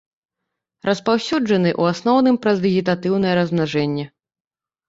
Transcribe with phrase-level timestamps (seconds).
[0.89, 4.05] Распаўсюджаны ў асноўным праз вегетатыўнае размнажэнне.